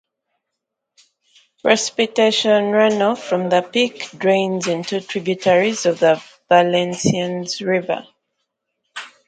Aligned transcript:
Precipitation 1.61 2.71
runoff 2.71 3.19
from 3.19 3.49
the 3.49 3.61
peak 3.61 4.09
drains 4.17 4.65
into 4.67 4.99
tributaries 4.99 5.85
of 5.85 5.99
the 5.99 6.19
Valenciennes 6.49 7.61
River. 7.61 8.07